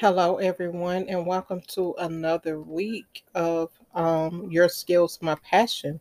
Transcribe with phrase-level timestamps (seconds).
[0.00, 6.00] Hello, everyone, and welcome to another week of um, Your Skills, My Passion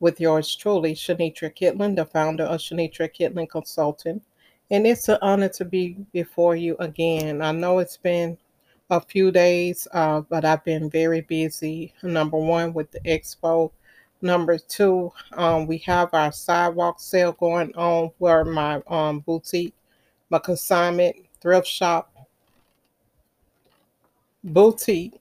[0.00, 4.22] with yours truly, Shanetria Kitlin, the founder of Shanetria Kitlin Consulting.
[4.70, 7.42] And it's an honor to be before you again.
[7.42, 8.38] I know it's been
[8.88, 11.92] a few days, uh, but I've been very busy.
[12.02, 13.72] Number one, with the expo.
[14.22, 19.74] Number two, um, we have our sidewalk sale going on where my um, boutique,
[20.30, 22.10] my consignment thrift shop
[24.44, 25.20] boutique.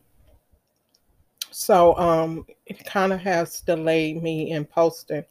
[1.51, 5.23] So um, it kind of has delayed me in posting.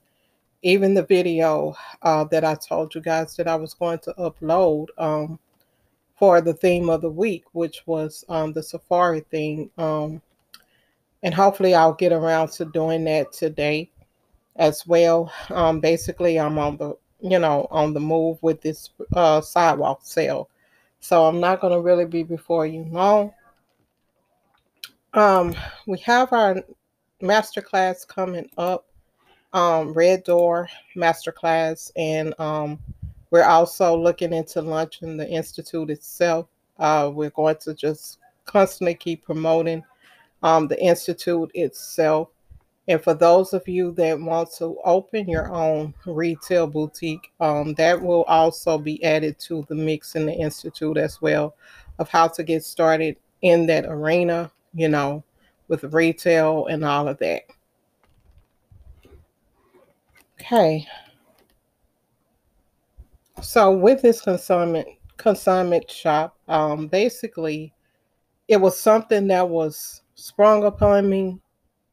[0.63, 4.87] Even the video uh, that I told you guys that I was going to upload
[4.97, 5.39] um,
[6.17, 9.71] for the theme of the week, which was um, the safari theme.
[9.77, 10.23] Um,
[11.25, 13.91] and hopefully I'll get around to doing that today
[14.57, 15.33] as well.
[15.51, 20.49] Um, basically, I'm on the you know on the move with this uh, sidewalk sale,
[21.01, 23.33] so I'm not going to really be before you long.
[25.15, 25.55] Um,
[25.87, 26.62] we have our
[27.23, 28.87] masterclass coming up,
[29.53, 32.78] um, Red Door Masterclass, and um,
[33.31, 36.48] we're also looking into launching the institute itself.
[36.78, 39.84] Uh, we're going to just constantly keep promoting
[40.42, 42.28] um, the institute itself.
[42.89, 48.00] And for those of you that want to open your own retail boutique, um, that
[48.00, 51.55] will also be added to the mix in the institute as well
[51.98, 55.25] of how to get started in that arena you know,
[55.69, 57.42] with retail and all of that.
[60.41, 60.87] Okay.
[63.41, 67.73] So with this consignment consignment shop, um, basically,
[68.48, 71.39] it was something that was sprung upon me,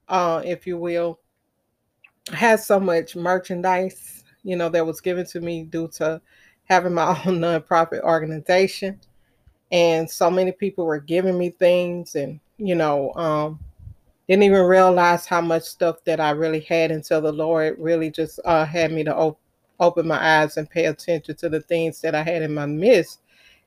[0.07, 1.19] uh, if you will.
[2.31, 6.21] I had so much merchandise, you know, that was given to me due to
[6.63, 8.99] having my own nonprofit organization,
[9.71, 13.59] and so many people were giving me things and you know, um,
[14.27, 18.39] didn't even realize how much stuff that I really had until the Lord really just
[18.45, 19.39] uh, had me to op-
[19.79, 23.21] open my eyes and pay attention to the things that I had in my midst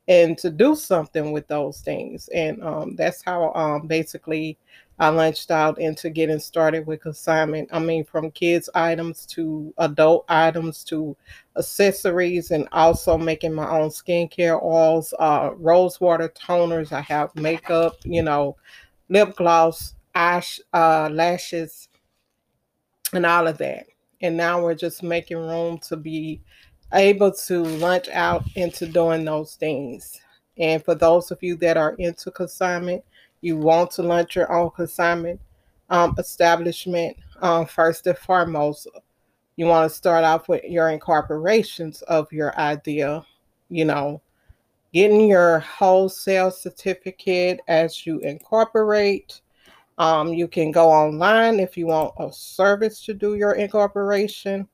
[0.09, 2.29] and to do something with those things.
[2.29, 4.59] And um, that's how um, basically
[4.99, 7.69] I launched out into getting started with consignment.
[7.73, 11.17] I mean, from kids' items to adult items to
[11.57, 16.93] accessories, and also making my own skincare oils, uh, rose water toners.
[16.93, 18.57] I have makeup, you know,
[19.13, 21.89] lip gloss, ash, uh, lashes,
[23.13, 23.87] and all of that.
[24.23, 26.41] And now we're just making room to be
[26.95, 30.19] able to launch out into doing those things.
[30.57, 33.05] And for those of you that are into consignment,
[33.43, 35.41] you want to launch your own consignment
[35.91, 38.89] um, establishment, um, first and foremost,
[39.57, 43.27] you want to start off with your incorporations of your idea,
[43.69, 44.23] you know,
[44.93, 49.41] getting your wholesale certificate as you incorporate.
[49.99, 54.69] Um, you can go online if you want a service to do your incorporation.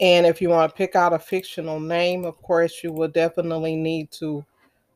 [0.00, 3.76] And if you want to pick out a fictional name, of course, you will definitely
[3.76, 4.44] need to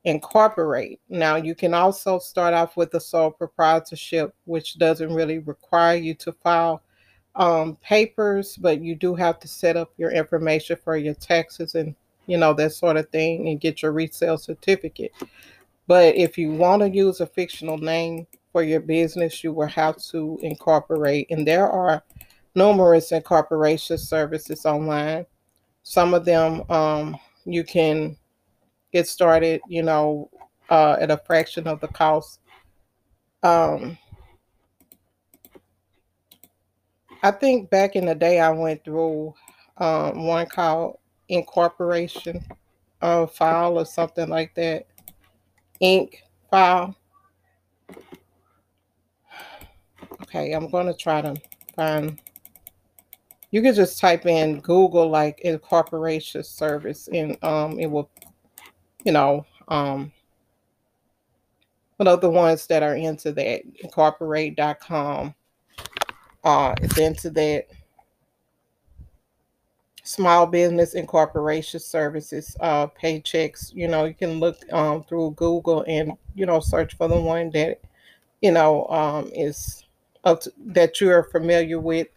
[0.04, 1.00] incorporate.
[1.08, 6.14] Now, you can also start off with a sole proprietorship, which doesn't really require you
[6.14, 6.82] to file
[7.36, 11.94] um, papers, but you do have to set up your information for your taxes and
[12.26, 15.12] you know, that sort of thing, and get your resale certificate.
[15.86, 19.96] But if you want to use a fictional name for your business, you will have
[20.10, 21.28] to incorporate.
[21.30, 22.02] And there are
[22.54, 25.26] numerous incorporation services online.
[25.82, 28.16] Some of them um, you can
[28.92, 30.30] get started, you know,
[30.70, 32.40] uh, at a fraction of the cost.
[33.42, 33.96] Um,
[37.22, 39.34] I think back in the day, I went through
[39.78, 40.98] um, one called
[41.28, 42.44] incorporation
[43.02, 44.86] uh, file or something like that.
[45.82, 46.14] Inc.
[46.50, 46.96] file.
[50.22, 51.34] Okay, I'm going to try to
[51.74, 52.20] find.
[53.50, 58.10] You can just type in Google like incorporation service and um, it will,
[59.04, 60.12] you know, um,
[61.96, 65.34] one of the ones that are into that, incorporate.com
[66.44, 67.66] uh, is into that
[70.06, 76.12] small business incorporation services uh, Paychex you know you can look um, through google and
[76.34, 77.80] you know search for the one that
[78.40, 79.84] you know um, is
[80.24, 82.08] that you're familiar with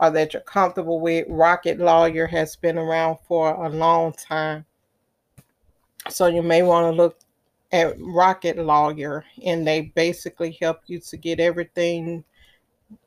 [0.00, 1.26] or that you're comfortable with.
[1.28, 4.64] Rocket lawyer has been around for a long time.
[6.08, 7.18] So you may want to look
[7.72, 12.24] at rocket lawyer and they basically help you to get everything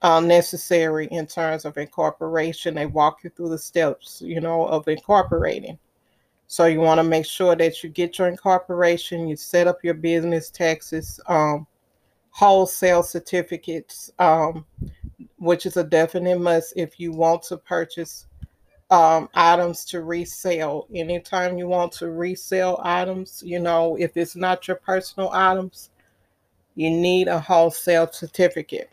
[0.02, 2.76] uh, necessary in terms of incorporation.
[2.76, 5.78] They walk you through the steps, you know, of incorporating.
[6.48, 9.96] So you want to make sure that you get your incorporation, you set up your
[9.96, 11.66] business taxes, um,
[12.30, 14.66] wholesale certificates, um,
[15.38, 18.28] which is a definite must if you want to purchase
[18.92, 20.88] um, items to resell.
[20.94, 25.90] Anytime you want to resell items, you know, if it's not your personal items,
[26.76, 28.92] you need a wholesale certificate.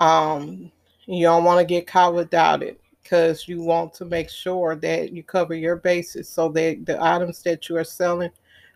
[0.00, 0.72] Um,
[1.06, 5.12] you don't want to get caught without it because you want to make sure that
[5.12, 8.30] you cover your bases so that the items that you are selling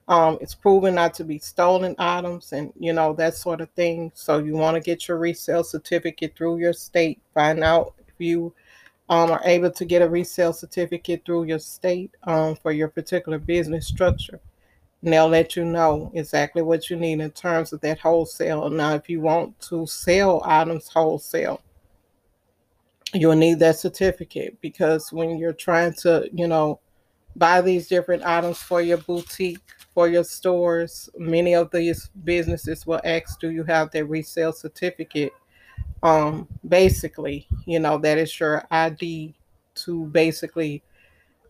[0.09, 4.13] um, it's proven not to be stolen items and you know that sort of thing.
[4.15, 8.53] So you want to get your resale certificate through your state find out if you
[9.09, 13.39] um, are able to get a resale certificate through your state um, for your particular
[13.39, 14.41] business structure
[15.05, 18.95] and they'll let you know exactly what you need in terms of that wholesale now
[18.95, 21.61] if you want to sell items wholesale
[23.15, 26.81] you'll need that certificate because when you're trying to, you know,
[27.37, 29.61] buy these different items for your boutique,
[29.95, 35.33] for your stores, many of these businesses will ask, Do you have that resale certificate?
[36.03, 39.35] Um, basically, you know, that is your ID
[39.77, 40.83] to basically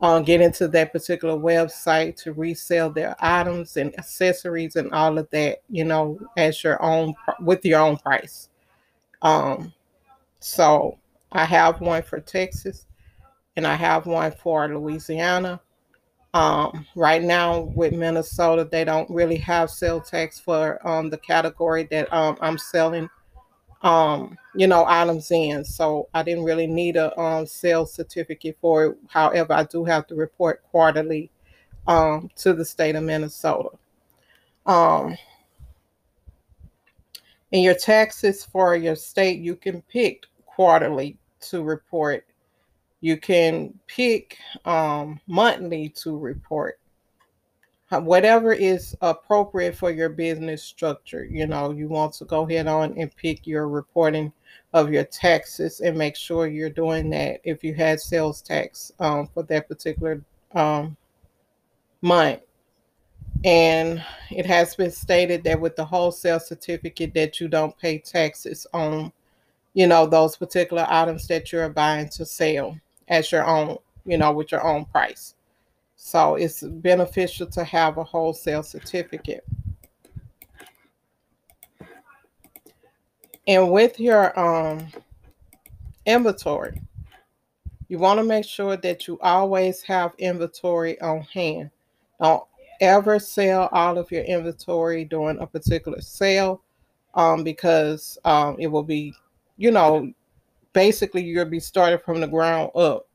[0.00, 5.28] um, get into that particular website to resell their items and accessories and all of
[5.30, 8.48] that, you know, as your own with your own price.
[9.22, 9.72] Um,
[10.40, 10.98] so
[11.32, 12.86] I have one for Texas
[13.56, 15.60] and I have one for Louisiana.
[16.34, 21.84] Um, right now with Minnesota, they don't really have sales tax for um, the category
[21.92, 23.08] that um, I'm selling,
[23.84, 25.64] um, you know, items in.
[25.64, 28.98] So I didn't really need a um, sales certificate for it.
[29.08, 31.30] However, I do have to report quarterly
[31.86, 33.68] um, to the state of Minnesota.
[34.66, 35.16] Um,
[37.52, 42.26] in your taxes for your state, you can pick quarterly to report.
[43.02, 46.80] You can pick um, monthly to report.
[47.90, 52.98] Whatever is appropriate for your business structure, you know, you want to go ahead on
[52.98, 54.32] and pick your reporting
[54.72, 59.28] of your taxes and make sure you're doing that if you had sales tax um,
[59.32, 60.20] for that particular
[60.54, 60.96] um,
[62.02, 62.40] month.
[63.44, 68.66] And it has been stated that with the wholesale certificate that you don't pay taxes
[68.72, 69.12] on
[69.74, 72.78] you know, those particular items that you're buying to sell
[73.08, 73.76] as your own,
[74.06, 75.34] you know, with your own price.
[76.06, 79.42] So it's beneficial to have a wholesale certificate.
[83.46, 84.86] And with your um,
[86.04, 86.82] inventory,
[87.88, 91.70] you want to make sure that you always have inventory on hand.
[92.20, 92.44] Don't
[92.82, 96.60] ever sell all of your inventory during a particular sale
[97.14, 99.14] um, because um, it will be
[99.56, 100.12] you know,
[100.74, 103.06] basically you'll be starting from the ground up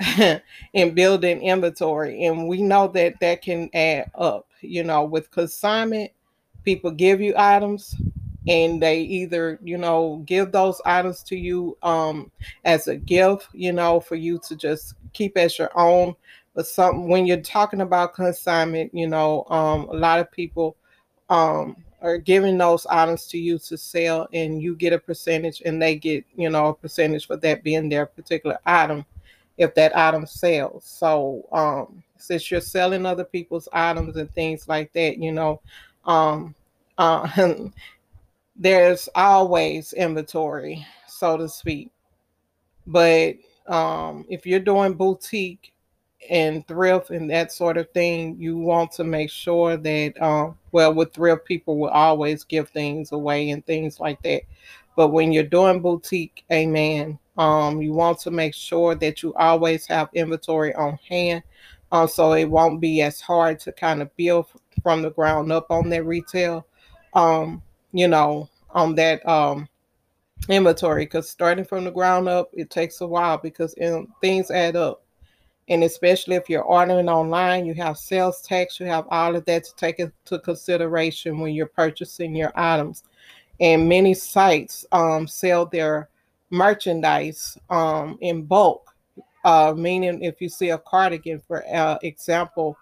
[0.74, 2.24] and building inventory.
[2.24, 6.10] And we know that that can add up, you know, with consignment,
[6.64, 7.94] people give you items
[8.48, 12.30] and they either, you know, give those items to you um
[12.64, 16.14] as a gift, you know, for you to just keep as your own.
[16.54, 20.76] But something when you're talking about consignment, you know, um a lot of people
[21.28, 25.80] um are giving those items to you to sell and you get a percentage and
[25.82, 29.04] they get you know a percentage for that being their particular item
[29.60, 34.92] if that item sells so um since you're selling other people's items and things like
[34.94, 35.60] that you know
[36.06, 36.54] um
[36.98, 37.28] uh,
[38.56, 41.90] there's always inventory so to speak
[42.86, 43.34] but
[43.66, 45.72] um if you're doing boutique
[46.28, 50.92] and thrift and that sort of thing, you want to make sure that, um, well,
[50.92, 54.42] with thrift, people will always give things away and things like that.
[54.96, 59.86] But when you're doing boutique, amen, um, you want to make sure that you always
[59.86, 61.42] have inventory on hand.
[61.92, 64.46] Um, so it won't be as hard to kind of build
[64.82, 66.66] from the ground up on that retail,
[67.14, 69.68] um, you know, on that um,
[70.48, 71.04] inventory.
[71.04, 73.74] Because starting from the ground up, it takes a while because
[74.20, 75.02] things add up
[75.70, 79.62] and especially if you're ordering online, you have sales tax, you have all of that
[79.64, 83.04] to take into consideration when you're purchasing your items.
[83.60, 86.08] And many sites um, sell their
[86.50, 88.94] merchandise um, in bulk,
[89.44, 92.76] uh, meaning if you see a cardigan, for uh, example,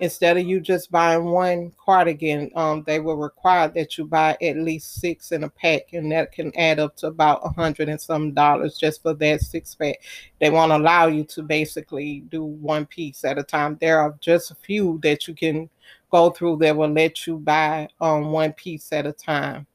[0.00, 4.56] instead of you just buying one cardigan, um, they will require that you buy at
[4.56, 8.00] least six in a pack, and that can add up to about a hundred and
[8.00, 10.02] some dollars just for that six pack.
[10.40, 13.78] They won't allow you to basically do one piece at a time.
[13.80, 15.70] There are just a few that you can
[16.10, 19.66] go through that will let you buy um, one piece at a time.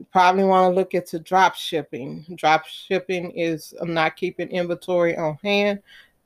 [0.00, 2.24] You probably want to look into drop shipping.
[2.34, 5.80] Drop shipping is not keeping inventory on hand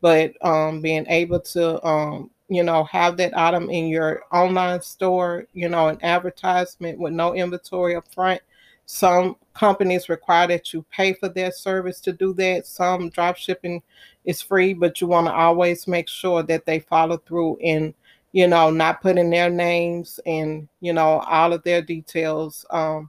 [0.05, 5.47] but um, being able to um, you know have that item in your online store
[5.55, 8.39] you know an advertisement with no inventory up front
[8.85, 13.83] some companies require that you pay for their service to do that some drop shipping
[14.27, 17.95] is free but you want to always make sure that they follow through and
[18.33, 23.09] you know not putting their names and you know all of their details um,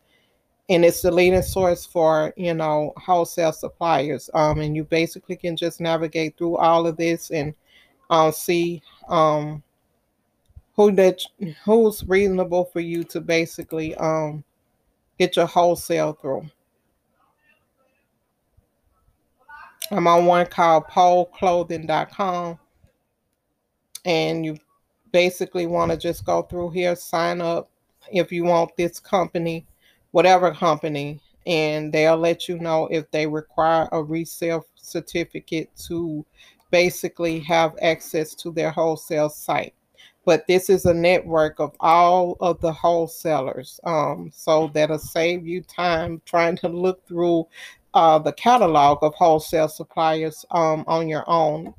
[0.68, 4.30] And it's the leading source for, you know, wholesale suppliers.
[4.32, 7.54] Um, and you basically can just navigate through all of this and
[8.10, 9.62] uh, see um,
[10.76, 11.20] who that
[11.64, 14.44] who's reasonable for you to basically um,
[15.18, 16.48] get your wholesale through.
[19.90, 22.58] I'm on one called poleclothing.com.
[24.04, 24.56] And you
[25.12, 27.70] basically want to just go through here, sign up
[28.10, 29.66] if you want this company,
[30.12, 36.24] whatever company, and they'll let you know if they require a resale certificate to
[36.70, 39.74] basically have access to their wholesale site.
[40.24, 43.80] But this is a network of all of the wholesalers.
[43.84, 47.48] Um, so that'll save you time trying to look through
[47.94, 51.74] uh, the catalog of wholesale suppliers um, on your own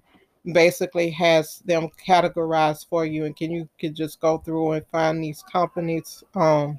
[0.51, 5.23] basically has them categorized for you and can you can just go through and find
[5.23, 6.77] these companies um,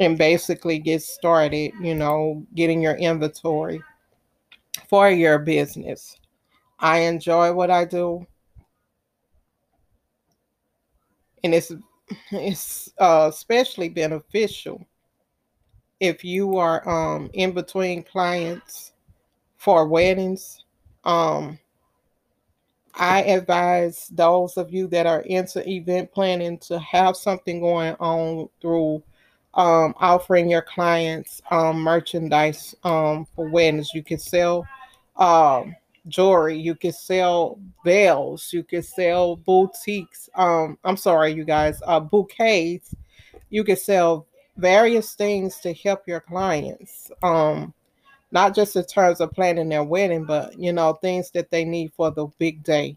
[0.00, 3.80] and basically get started you know getting your inventory
[4.88, 6.16] for your business.
[6.80, 8.26] I enjoy what i do.
[11.42, 11.72] And it's
[12.30, 14.86] it's uh, especially beneficial
[16.00, 18.92] if you are um, in between clients
[19.56, 20.64] for weddings,
[21.04, 21.58] um,
[22.94, 28.48] I advise those of you that are into event planning to have something going on
[28.60, 29.02] through
[29.54, 33.94] um, offering your clients um, merchandise um, for weddings.
[33.94, 34.66] You can sell
[35.16, 35.74] um,
[36.08, 40.28] jewelry, you can sell bells, you can sell boutiques.
[40.34, 42.94] Um, I'm sorry, you guys, uh, bouquets.
[43.50, 47.10] You can sell various things to help your clients.
[47.22, 47.72] Um,
[48.32, 51.92] not just in terms of planning their wedding, but you know, things that they need
[51.96, 52.96] for the big day.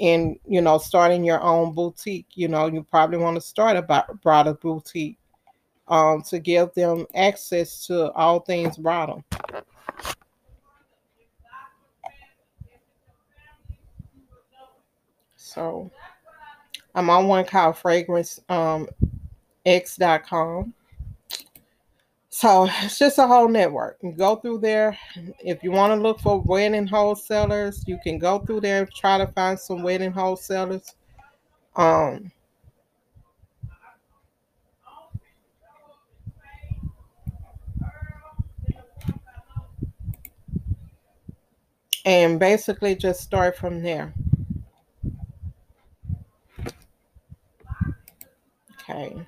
[0.00, 4.06] And you know, starting your own boutique, you know, you probably want to start a
[4.22, 5.16] bridal boutique
[5.88, 9.24] um, to give them access to all things bridal.
[15.36, 15.90] So
[16.94, 18.88] I'm on one called fragrance um,
[19.64, 20.74] x.com.
[22.28, 23.96] So it's just a whole network.
[24.02, 24.98] You go through there.
[25.40, 29.16] If you want to look for wedding wholesalers, you can go through there and try
[29.16, 30.94] to find some wedding wholesalers.
[31.76, 32.30] Um,
[42.06, 44.14] and basically just start from there.
[48.80, 49.16] Okay.
[49.18, 49.26] i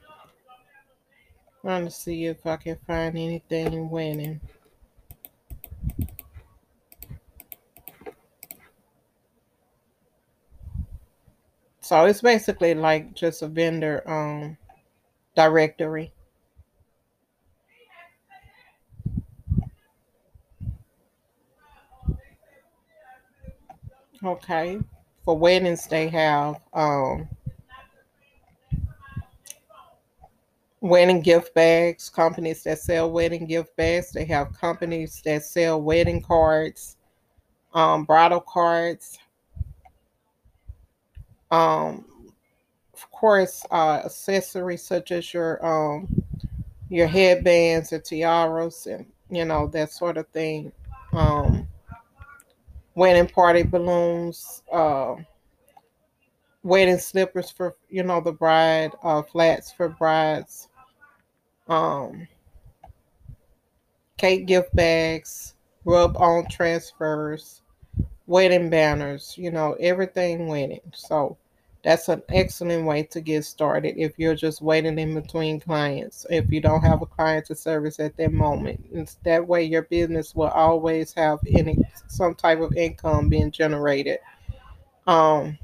[1.61, 4.40] Trying to see if I can find anything winning.
[11.80, 14.56] So it's basically like just a vendor um,
[15.35, 16.12] directory.
[24.25, 24.80] Okay.
[25.25, 27.28] For weddings, they have um,
[30.80, 34.10] wedding gift bags, companies that sell wedding gift bags.
[34.10, 36.96] They have companies that sell wedding cards,
[37.75, 39.18] um, bridal cards.
[41.50, 42.04] Um,
[42.94, 46.08] of course, uh, accessories such as your um,
[46.88, 50.72] your headbands or tiaras and you know that sort of thing.
[51.12, 51.68] Um,
[52.99, 55.14] wedding party balloons, uh,
[56.64, 60.69] wedding slippers for you know the bride, uh, flats for brides,
[61.69, 62.26] um,
[64.17, 67.62] cake gift bags, rub on transfers,
[68.26, 70.81] wedding banners, you know, everything wedding.
[70.93, 71.37] So
[71.85, 76.26] that's an excellent way to get started if you're just waiting in between clients.
[76.28, 79.82] If you don't have a client to service at that moment, it's that way your
[79.82, 84.18] business will always have any some type of income being generated.
[85.06, 85.56] Um,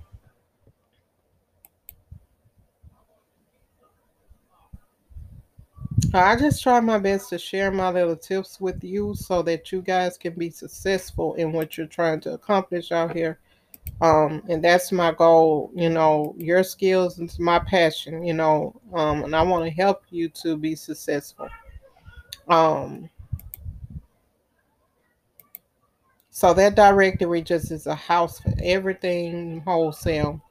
[6.12, 9.83] I just try my best to share my little tips with you so that you
[9.83, 13.40] guys can be successful in what you're trying to accomplish out here.
[14.00, 15.71] Um, and that's my goal.
[15.75, 18.25] You know, your skills is my passion.
[18.25, 21.49] You know, um, and I want to help you to be successful.
[22.49, 23.09] Um,
[26.31, 30.43] so that directory just is a house for everything wholesale.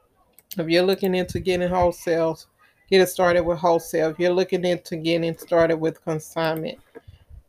[0.58, 2.46] If you're looking into getting wholesales,
[2.90, 4.10] get it started with wholesale.
[4.10, 6.80] If you're looking into getting started with consignment,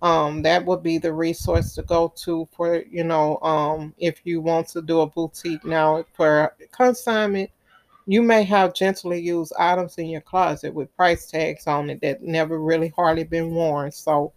[0.04, 4.40] um, that would be the resource to go to for you know um, if you
[4.40, 7.50] want to do a boutique now for consignment
[8.06, 12.22] you may have gently used items in your closet with price tags on it that
[12.22, 13.90] never really hardly been worn.
[13.90, 14.32] So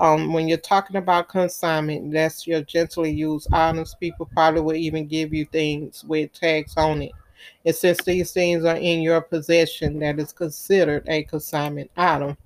[0.00, 3.94] um, when you're talking about consignment that's your gently used items.
[4.00, 7.12] People probably will even give you things with tags on it.
[7.64, 12.36] And since these things are in your possession that is considered a consignment item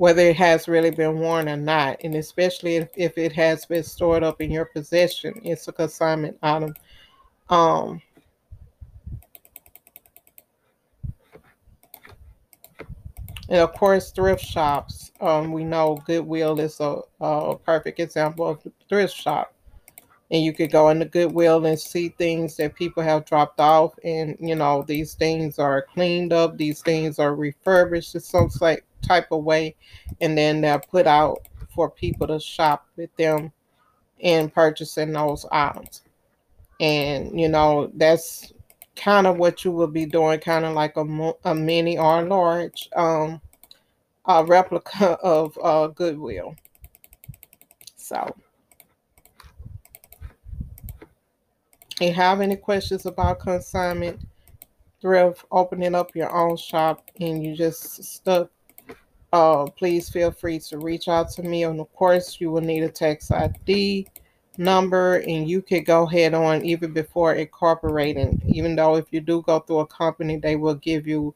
[0.00, 3.82] whether it has really been worn or not, and especially if, if it has been
[3.82, 6.72] stored up in your possession, it's a consignment item.
[7.50, 8.00] Um,
[13.50, 15.12] and of course, thrift shops.
[15.20, 19.52] Um, we know Goodwill is a, a perfect example of thrift shop
[20.30, 24.36] and you could go into Goodwill and see things that people have dropped off, and
[24.40, 28.48] you know these things are cleaned up, these things are refurbished in some
[29.02, 29.76] type of way,
[30.20, 33.52] and then they're put out for people to shop with them
[34.18, 36.02] in purchasing those items.
[36.80, 38.52] And you know that's
[38.96, 42.88] kind of what you will be doing, kind of like a, a mini or large
[42.96, 43.40] um,
[44.26, 46.54] a replica of uh, Goodwill.
[47.96, 48.34] So.
[52.00, 54.20] if you have any questions about consignment,
[55.02, 58.50] thrift, opening up your own shop, and you just stuck,
[59.32, 61.64] uh, please feel free to reach out to me.
[61.64, 64.08] And of course, you will need a tax ID
[64.58, 68.40] number, and you could go ahead on even before incorporating.
[68.46, 71.34] Even though if you do go through a company, they will give you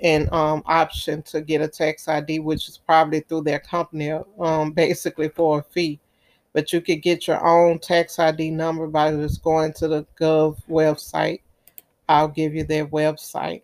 [0.00, 4.72] an um, option to get a tax ID, which is probably through their company, um,
[4.74, 6.00] basically for a fee
[6.54, 10.56] but you could get your own tax ID number by just going to the Gov
[10.70, 11.40] website.
[12.08, 13.62] I'll give you their website.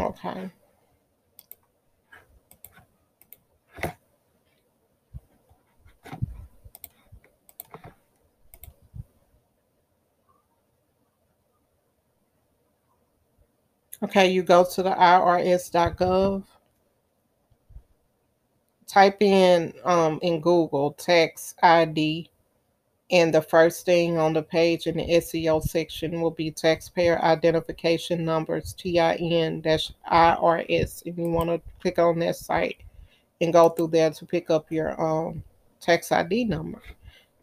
[0.00, 0.50] Okay.
[14.02, 16.44] Okay, you go to the irs.gov.
[18.86, 22.30] Type in um, in Google tax ID
[23.10, 28.24] and the first thing on the page in the SEO section will be taxpayer identification
[28.24, 29.62] numbers, TIN-IRS.
[31.04, 32.82] If you want to click on that site
[33.40, 35.42] and go through there to pick up your um,
[35.80, 36.80] tax ID number.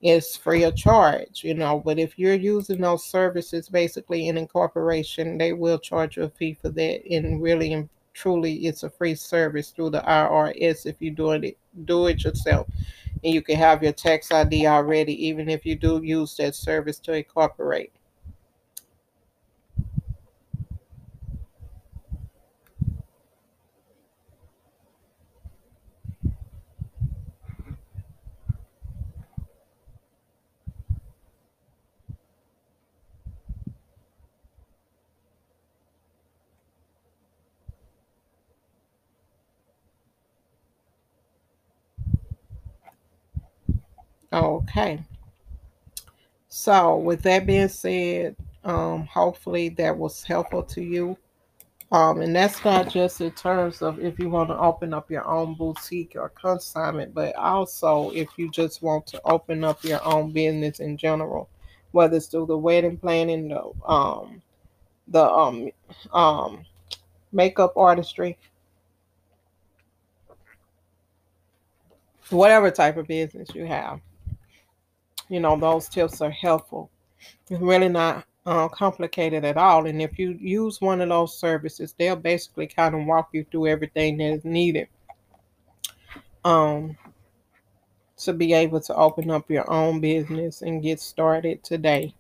[0.01, 5.37] It's free of charge, you know, but if you're using those services basically in incorporation,
[5.37, 7.03] they will charge you a fee for that.
[7.11, 11.57] And really and truly it's a free service through the IRS if you're doing it
[11.85, 12.67] do it yourself
[13.23, 16.99] and you can have your tax ID already, even if you do use that service
[16.99, 17.91] to incorporate.
[44.31, 44.99] Okay.
[46.49, 51.17] So, with that being said, um, hopefully that was helpful to you.
[51.91, 55.25] Um, and that's not just in terms of if you want to open up your
[55.25, 60.31] own boutique or consignment, but also if you just want to open up your own
[60.31, 61.47] business in general,
[61.91, 64.41] whether it's through the wedding planning, the um,
[65.07, 65.71] the um,
[66.11, 66.65] um,
[67.31, 68.37] makeup artistry,
[72.29, 74.01] whatever type of business you have.
[75.29, 76.89] You know, those tips are helpful.
[77.49, 79.85] It's really not uh, complicated at all.
[79.87, 83.67] And if you use one of those services, they'll basically kind of walk you through
[83.67, 84.87] everything that is needed
[86.45, 86.97] um,
[88.17, 92.15] to be able to open up your own business and get started today.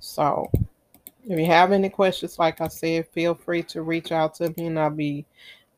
[0.00, 0.50] So,
[1.28, 4.66] if you have any questions, like I said, feel free to reach out to me
[4.66, 5.26] and I'll be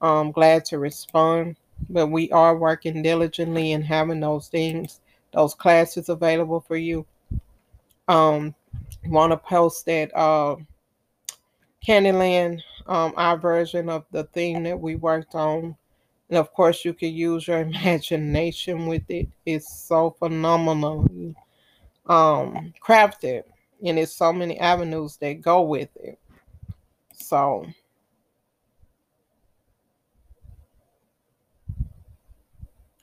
[0.01, 1.57] um, glad to respond.
[1.89, 5.01] But we are working diligently and having those things,
[5.33, 7.07] those classes available for you.
[8.09, 8.55] Um,
[9.07, 10.57] want to post that uh,
[11.87, 15.77] Candyland, um, our version of the theme that we worked on.
[16.29, 19.29] And of course, you can use your imagination with it.
[19.47, 21.35] It's so phenomenally
[22.07, 23.45] um, crafted,
[23.85, 26.19] and there's so many avenues that go with it.
[27.15, 27.67] So,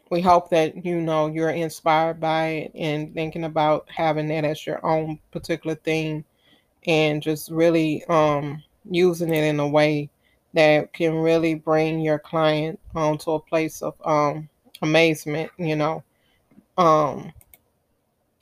[0.09, 4.65] we hope that you know you're inspired by it and thinking about having that as
[4.65, 6.23] your own particular thing
[6.85, 10.09] and just really um, using it in a way
[10.53, 14.47] that can really bring your client um, to a place of um,
[14.81, 16.03] amazement, you know.
[16.77, 17.33] Um,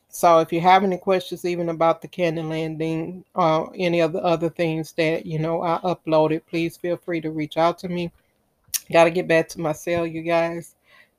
[0.10, 4.24] so if you have any questions even about the Candyland or uh, any of the
[4.24, 8.12] other things that, you know, I uploaded, please feel free to reach out to me.
[8.92, 10.75] Got to get back to my cell, you guys.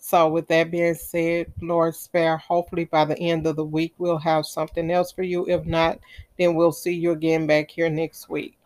[0.09, 4.19] So, with that being said, Lord spare, hopefully by the end of the week, we'll
[4.19, 5.49] have something else for you.
[5.49, 5.99] If not,
[6.39, 8.57] then we'll see you again back here next week.